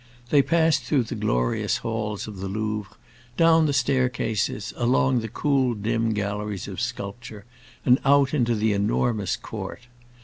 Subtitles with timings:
[0.31, 2.95] They passed through the glorious halls of the Louvre,
[3.37, 7.45] down the staircases, along the cool, dim galleries of sculpture,
[7.85, 9.81] and out into the enormous court.